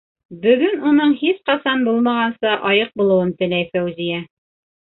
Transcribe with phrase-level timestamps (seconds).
[0.45, 4.21] Бөгөн уның һис ҡасан булмағанса айыҡ булыуын теләй Фәүзиә.